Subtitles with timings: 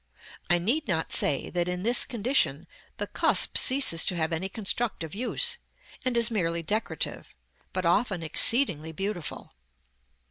[0.49, 2.65] I need not say that, in this condition,
[2.97, 5.59] the cusp ceases to have any constructive use,
[6.03, 7.35] and is merely decorative,
[7.71, 9.53] but often exceedingly beautiful.